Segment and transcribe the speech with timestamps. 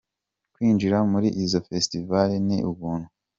[0.53, 3.07] Kwinjira muri izo Festivals ni ubuntu.